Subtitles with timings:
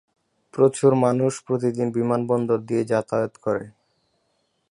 [0.53, 3.65] প্রচুর মানুষ প্রতিদিন বিমানবন্দর দিয়ে যাতায়াত করে।